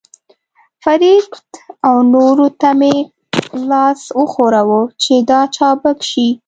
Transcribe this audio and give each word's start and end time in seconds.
فرید 0.83 1.27
او 1.87 1.95
نورو 2.13 2.47
ته 2.61 2.69
مې 2.79 2.95
لاس 3.69 4.01
وښوراوه، 4.19 4.81
چې 5.01 5.13
را 5.29 5.41
چابک 5.55 5.99
شي. 6.09 6.29